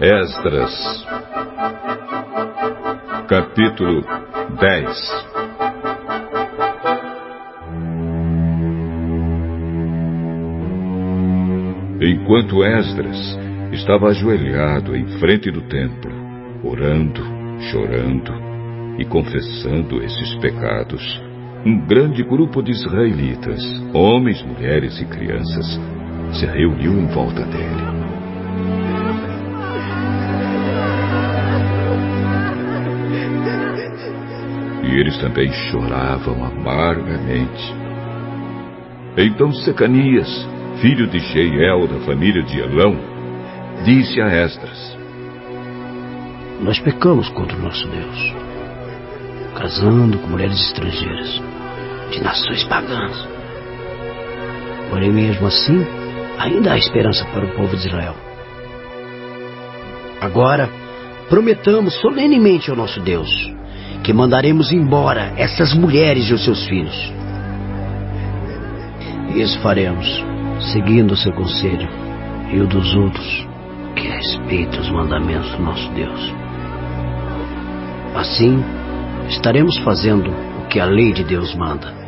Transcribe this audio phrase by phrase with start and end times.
[0.00, 1.06] Esdras,
[3.28, 4.02] capítulo
[4.58, 5.30] 10
[12.02, 13.38] Enquanto Esdras
[13.72, 16.10] estava ajoelhado em frente do templo,
[16.64, 17.22] orando,
[17.70, 18.32] chorando
[18.98, 21.29] e confessando esses pecados,
[21.64, 23.60] um grande grupo de israelitas,
[23.92, 25.78] homens, mulheres e crianças,
[26.32, 27.90] se reuniu em volta dele.
[34.84, 37.74] E eles também choravam amargamente.
[39.18, 40.48] Então Secanias,
[40.80, 42.96] filho de Jeiel da família de Elão,
[43.84, 44.96] disse a Esdras:
[46.62, 48.34] Nós pecamos contra o nosso Deus,
[49.58, 51.49] casando com mulheres estrangeiras,
[52.10, 53.28] de nações pagãs.
[54.90, 55.86] Porém, mesmo assim,
[56.38, 58.14] ainda há esperança para o povo de Israel.
[60.20, 60.68] Agora,
[61.28, 63.30] prometamos solenemente ao nosso Deus
[64.02, 67.12] que mandaremos embora essas mulheres e os seus filhos.
[69.34, 70.24] Isso faremos,
[70.72, 71.88] seguindo o seu conselho
[72.50, 73.46] e o dos outros
[73.94, 76.34] que respeitam os mandamentos do nosso Deus.
[78.14, 78.62] Assim,
[79.28, 81.99] estaremos fazendo o que a lei de Deus manda.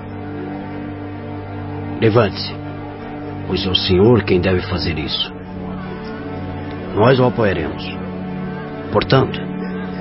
[2.02, 2.52] Levante-se,
[3.46, 5.32] pois é o Senhor quem deve fazer isso.
[6.96, 7.84] Nós o apoiaremos.
[8.92, 9.40] Portanto,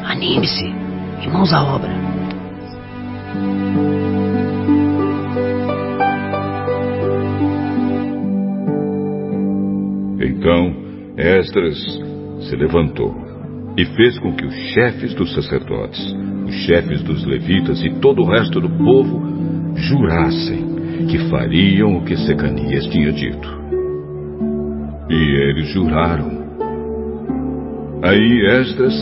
[0.04, 1.92] anime-se e mãos à obra.
[10.20, 10.76] Então
[11.16, 11.78] Esdras
[12.50, 13.14] se levantou
[13.78, 16.02] e fez com que os chefes dos sacerdotes,
[16.48, 19.22] os chefes dos levitas e todo o resto do povo
[19.76, 20.61] jurassem
[21.08, 23.62] que fariam o que Secanias tinha dito.
[25.10, 26.42] E eles juraram.
[28.04, 28.94] Aí Esdras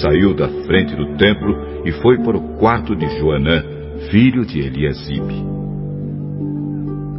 [0.00, 1.54] saiu da frente do templo
[1.84, 3.62] e foi para o quarto de Joanã,
[4.10, 5.46] filho de Eliasibe.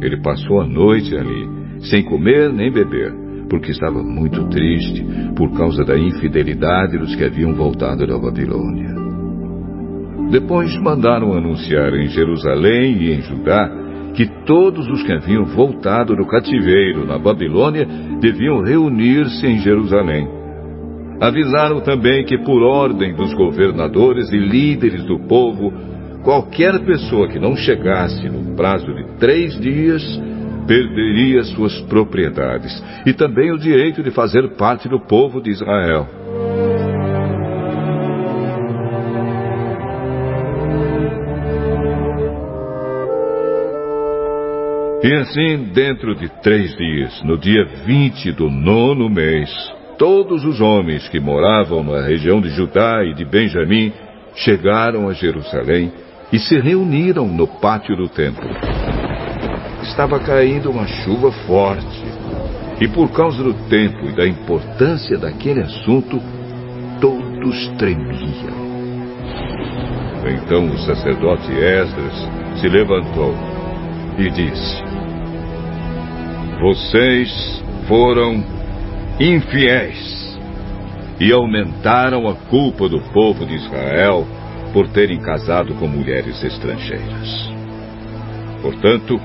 [0.02, 1.48] Ele passou a noite ali,
[1.90, 3.12] sem comer nem beber,
[3.48, 5.04] porque estava muito triste
[5.36, 8.94] por causa da infidelidade dos que haviam voltado da Babilônia.
[10.30, 13.79] Depois mandaram anunciar em Jerusalém e em Judá
[14.14, 17.86] que todos os que haviam voltado do cativeiro na Babilônia
[18.20, 20.28] deviam reunir-se em Jerusalém.
[21.20, 25.72] Avisaram também que, por ordem dos governadores e líderes do povo,
[26.22, 30.02] qualquer pessoa que não chegasse no prazo de três dias
[30.66, 36.19] perderia suas propriedades e também o direito de fazer parte do povo de Israel.
[45.02, 49.50] E assim, dentro de três dias, no dia 20 do nono mês,
[49.96, 53.90] todos os homens que moravam na região de Judá e de Benjamim
[54.34, 55.90] chegaram a Jerusalém
[56.30, 58.46] e se reuniram no pátio do templo.
[59.84, 62.04] Estava caindo uma chuva forte,
[62.78, 66.20] e por causa do tempo e da importância daquele assunto,
[67.00, 68.70] todos tremiam.
[70.26, 72.28] Então o sacerdote Esdras
[72.60, 73.34] se levantou
[74.18, 74.89] e disse:
[76.60, 78.44] Vocês foram
[79.18, 80.38] infiéis
[81.18, 84.26] e aumentaram a culpa do povo de Israel
[84.70, 87.50] por terem casado com mulheres estrangeiras.
[88.60, 89.18] Portanto,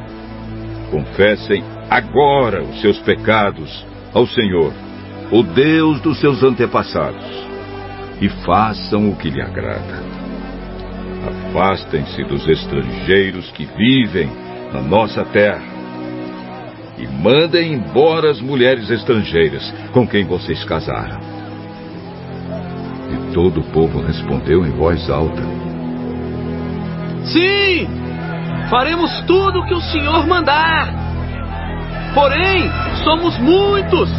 [0.90, 4.72] confessem agora os seus pecados ao Senhor,
[5.30, 7.26] o Deus dos seus antepassados,
[8.22, 10.02] e façam o que lhe agrada.
[11.50, 14.30] Afastem-se dos estrangeiros que vivem
[14.72, 15.75] na nossa terra
[17.06, 21.20] e mandem embora as mulheres estrangeiras com quem vocês casaram.
[23.12, 25.42] E todo o povo respondeu em voz alta:
[27.26, 27.88] Sim!
[28.70, 30.92] Faremos tudo o que o Senhor mandar.
[32.16, 32.72] Porém,
[33.04, 34.10] somos muitos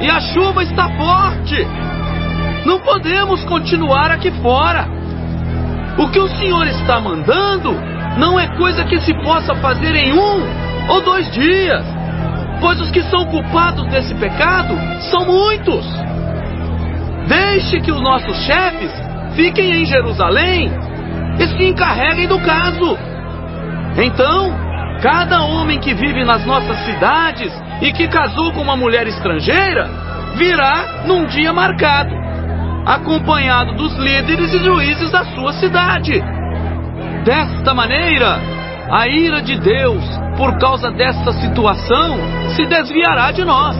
[0.00, 1.66] e a chuva está forte.
[2.64, 4.86] Não podemos continuar aqui fora.
[5.98, 7.74] O que o Senhor está mandando
[8.18, 11.84] não é coisa que se possa fazer em um ou dois dias,
[12.60, 14.74] pois os que são culpados desse pecado
[15.10, 15.86] são muitos.
[17.26, 18.92] Deixe que os nossos chefes
[19.34, 20.70] fiquem em Jerusalém
[21.38, 22.98] e se encarreguem do caso.
[23.96, 24.52] Então,
[25.02, 29.88] cada homem que vive nas nossas cidades e que casou com uma mulher estrangeira
[30.36, 32.14] virá num dia marcado,
[32.86, 36.22] acompanhado dos líderes e juízes da sua cidade.
[37.24, 38.57] Desta maneira,
[38.90, 40.02] a ira de Deus
[40.36, 42.16] por causa desta situação
[42.56, 43.76] se desviará de nós.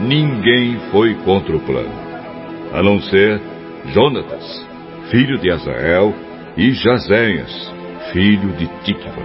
[0.00, 1.92] Ninguém foi contra o plano,
[2.72, 3.40] a não ser
[3.92, 4.66] Jonatas,
[5.10, 6.14] filho de Azael,
[6.56, 7.72] e Jazéias,
[8.12, 9.22] filho de Tikva.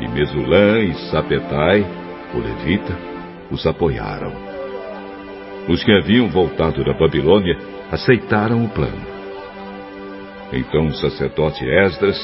[0.00, 2.01] E Mesulã e Sapetai,
[2.34, 2.96] o levita,
[3.50, 4.32] os apoiaram.
[5.68, 7.56] Os que haviam voltado da Babilônia
[7.90, 9.06] aceitaram o plano.
[10.52, 12.18] Então o sacerdote Esdras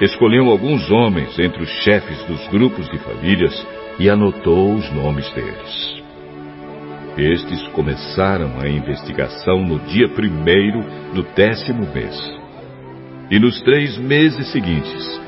[0.00, 3.66] escolheu alguns homens entre os chefes dos grupos de famílias
[3.98, 5.98] e anotou os nomes deles.
[7.16, 12.16] Estes começaram a investigação no dia primeiro do décimo mês.
[13.28, 15.20] E nos três meses seguintes,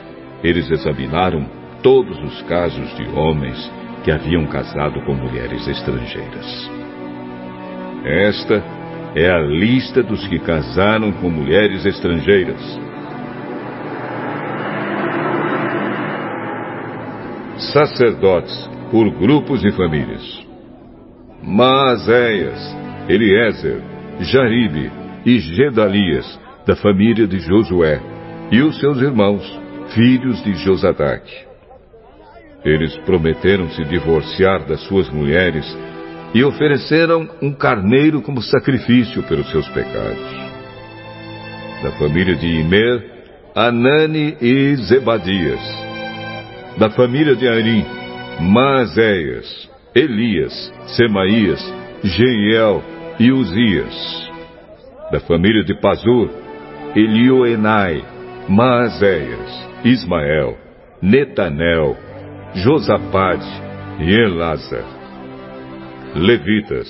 [0.43, 1.45] eles examinaram
[1.83, 3.71] todos os casos de homens
[4.03, 6.71] que haviam casado com mulheres estrangeiras.
[8.05, 8.63] Esta
[9.15, 12.61] é a lista dos que casaram com mulheres estrangeiras.
[17.73, 20.47] Sacerdotes por grupos e famílias.
[21.43, 22.77] Maazéias,
[23.09, 23.83] Eliezer,
[24.21, 24.91] Jaribe
[25.25, 28.01] e Gedalias, da família de Josué,
[28.51, 29.61] e os seus irmãos,
[29.95, 31.50] filhos de Josadac.
[32.65, 35.67] Eles prometeram se divorciar das suas mulheres
[36.35, 40.51] e ofereceram um carneiro como sacrifício pelos seus pecados.
[41.83, 43.03] Da família de Imer,
[43.55, 45.61] Anani e Zebadias.
[46.79, 47.85] Da família de Arim,
[48.41, 51.61] Maazéias, Elias, Semaías,
[52.05, 52.83] Jeiel
[53.19, 54.31] e Uzias.
[55.11, 56.31] Da família de Pazur,
[56.95, 58.05] Elioenai,
[58.49, 60.57] Maazéias, Ismael,
[61.03, 61.97] Netanel,
[62.55, 63.47] Josabade
[64.01, 64.85] e Elazar.
[66.15, 66.89] Levitas,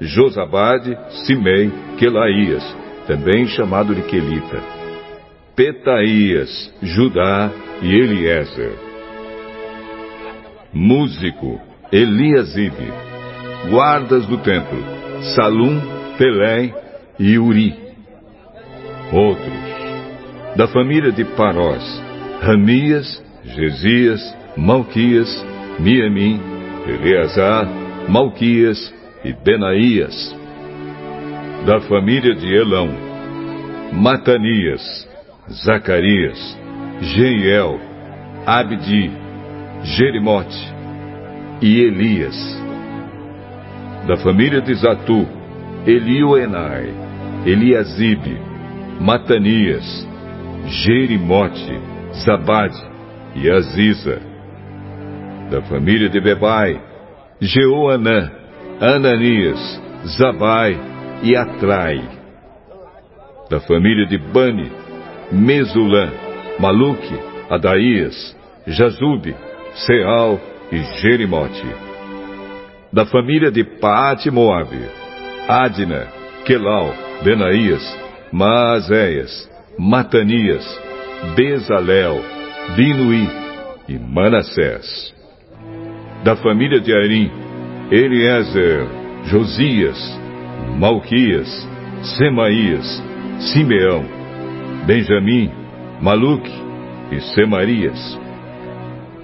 [0.00, 0.96] Josabade,
[1.26, 2.64] Simei, Quelaías,
[3.06, 4.62] também chamado de Quelita.
[5.54, 7.50] Petaías, Judá
[7.82, 8.72] e Eliezer.
[10.72, 11.60] Músico,
[11.90, 12.92] Eliasibe,
[13.70, 14.78] guardas do templo,
[15.34, 15.80] Salum,
[16.16, 16.72] Pelém
[17.18, 17.74] e Uri.
[19.12, 21.82] Outros, da família de Parós,
[22.40, 24.20] Ramias, Gesias,
[24.58, 25.46] Malquias,
[25.78, 26.40] Miamim,
[26.84, 27.68] Eleazar,
[28.08, 28.92] Malquias
[29.24, 30.36] e Benaías.
[31.64, 32.88] Da família de Elão,
[33.92, 35.08] Matanias,
[35.64, 36.58] Zacarias,
[37.00, 37.80] Jeiel,
[38.44, 39.10] Abdi,
[39.84, 40.74] Jerimote,
[41.62, 42.36] e Elias.
[44.08, 45.24] Da família de Zatu,
[45.86, 46.92] Elioenai,
[47.46, 48.36] Eliasibe,
[49.00, 50.06] Matanias,
[50.66, 51.80] Jerimote,
[52.24, 52.82] Zabade
[53.36, 54.27] e Aziza.
[55.50, 56.78] Da família de Bebai,
[57.40, 58.30] Jeoanã,
[58.80, 59.82] Ananias,
[60.18, 60.78] Zabai
[61.22, 62.02] e Atrai.
[63.48, 64.70] Da família de Bani,
[65.32, 66.10] Mesulã,
[66.58, 67.18] Maluque,
[67.48, 68.36] Adaías,
[68.66, 69.34] Jazube,
[69.74, 70.40] Seal
[70.70, 71.66] e Jerimote.
[72.92, 74.80] Da família de Paate Moabe,
[75.48, 76.08] Adna,
[76.44, 77.98] Quelal, Benaías,
[78.30, 80.64] Maazéias, Matanias,
[81.34, 82.22] Bezalel,
[82.76, 83.28] Binuí
[83.88, 85.17] e Manassés.
[86.24, 87.30] Da família de Arim,
[87.90, 88.86] Eliezer,
[89.24, 90.20] Josias,
[90.78, 91.68] Malquias,
[92.16, 93.02] Semaías,
[93.52, 94.04] Simeão,
[94.86, 95.50] Benjamim,
[96.00, 96.52] Maluque
[97.10, 98.28] e Semarias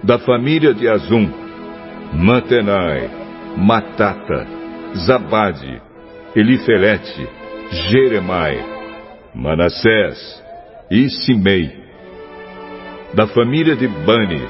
[0.04, 1.30] da família de Azum,
[2.12, 3.10] Mantenai,
[3.56, 4.46] Matata,
[4.94, 5.80] Zabade,
[6.36, 7.26] Elifelete,
[7.70, 8.62] Jeremai,
[9.34, 10.44] Manassés
[10.90, 11.72] e Simei.
[13.14, 14.42] Da família de Bani,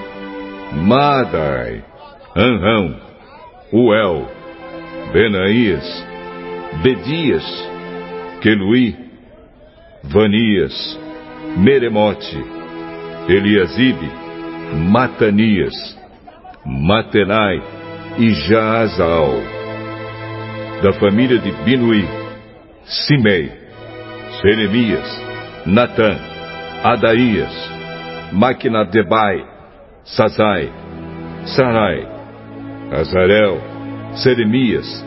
[0.73, 1.85] Madai,
[2.37, 2.97] Anrão,
[3.73, 4.29] Uel,
[5.13, 6.07] Benaías,
[6.83, 7.45] Bedias,
[8.41, 8.97] Queluí,
[10.03, 10.99] Vanias,
[11.57, 12.37] Meremote,
[13.29, 14.11] Eliasibe,
[14.91, 15.75] Matanias,
[16.67, 17.63] Matenai
[18.19, 19.31] e Jaazal.
[20.83, 22.05] Da família de Binuí,
[22.85, 23.53] Simei,
[24.41, 25.23] Seremias,
[25.67, 26.19] Natã,
[26.83, 27.53] Adaías,
[28.33, 29.47] Maquinadebai,
[30.05, 30.73] Sazai,
[31.47, 32.14] Sarai,
[32.91, 33.61] Azarel,
[34.17, 35.05] Seremias,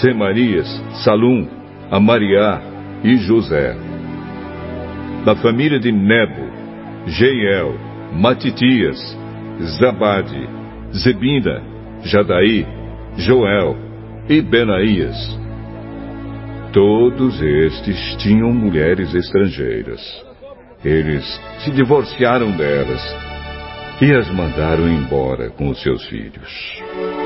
[0.00, 0.68] Semarias,
[1.04, 1.46] Salum,
[1.90, 2.60] Amariá
[3.02, 3.76] e José.
[5.24, 6.46] Da família de Nebo,
[7.06, 7.74] Jeiel,
[8.12, 8.98] Matitias,
[9.78, 10.48] Zabade,
[10.92, 11.62] Zebina,
[12.02, 12.66] Jadaí,
[13.16, 13.76] Joel
[14.28, 15.16] e Benaías.
[16.72, 20.00] Todos estes tinham mulheres estrangeiras.
[20.84, 21.24] Eles
[21.60, 23.25] se divorciaram delas
[24.00, 27.25] e as mandaram embora com os seus filhos.